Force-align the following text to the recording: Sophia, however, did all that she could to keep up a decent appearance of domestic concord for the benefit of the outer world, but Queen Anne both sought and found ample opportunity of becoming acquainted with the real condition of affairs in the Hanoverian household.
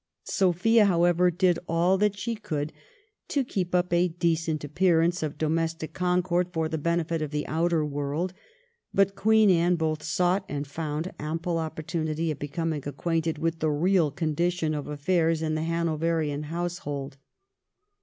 Sophia, 0.25 0.85
however, 0.85 1.29
did 1.29 1.59
all 1.67 1.95
that 1.95 2.17
she 2.17 2.33
could 2.33 2.73
to 3.27 3.43
keep 3.43 3.75
up 3.75 3.93
a 3.93 4.07
decent 4.07 4.63
appearance 4.63 5.21
of 5.21 5.37
domestic 5.37 5.93
concord 5.93 6.51
for 6.51 6.67
the 6.67 6.79
benefit 6.79 7.21
of 7.21 7.29
the 7.29 7.45
outer 7.45 7.85
world, 7.85 8.33
but 8.95 9.13
Queen 9.13 9.47
Anne 9.51 9.75
both 9.75 10.01
sought 10.01 10.43
and 10.49 10.65
found 10.65 11.13
ample 11.19 11.59
opportunity 11.59 12.31
of 12.31 12.39
becoming 12.39 12.81
acquainted 12.87 13.37
with 13.37 13.59
the 13.59 13.69
real 13.69 14.09
condition 14.09 14.73
of 14.73 14.87
affairs 14.87 15.43
in 15.43 15.53
the 15.53 15.61
Hanoverian 15.61 16.45
household. 16.49 17.17